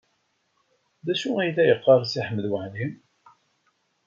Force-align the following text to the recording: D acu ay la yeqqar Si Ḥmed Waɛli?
D 1.05 1.07
acu 1.13 1.29
ay 1.41 1.51
la 1.55 1.63
yeqqar 1.69 2.01
Si 2.05 2.21
Ḥmed 2.27 2.45
Waɛli? 2.51 2.85